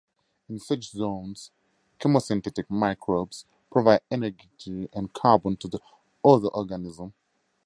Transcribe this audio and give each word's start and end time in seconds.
In 0.49 0.57
such 0.57 0.89
zones, 0.89 1.51
chemosynthetic 1.99 2.67
microbes 2.71 3.45
provide 3.71 4.01
energy 4.09 4.89
and 4.93 5.13
carbon 5.13 5.57
to 5.57 5.67
the 5.67 5.79
other 6.25 6.47
organisms. 6.47 7.13